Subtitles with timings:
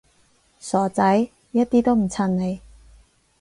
[0.59, 2.59] 傻仔，一啲都唔襯你